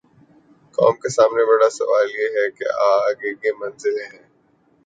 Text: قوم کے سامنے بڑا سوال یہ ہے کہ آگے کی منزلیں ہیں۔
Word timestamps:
قوم 0.73 0.95
کے 0.95 1.09
سامنے 1.09 1.43
بڑا 1.45 1.69
سوال 1.69 2.07
یہ 2.11 2.27
ہے 2.37 2.49
کہ 2.51 2.65
آگے 2.87 3.33
کی 3.35 3.51
منزلیں 3.59 4.07
ہیں۔ 4.13 4.27